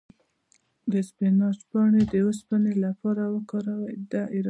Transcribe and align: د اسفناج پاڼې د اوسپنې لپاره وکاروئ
د 0.89 0.93
اسفناج 1.03 1.57
پاڼې 1.71 2.01
د 2.11 2.13
اوسپنې 2.27 2.73
لپاره 2.85 3.23
وکاروئ 3.35 3.95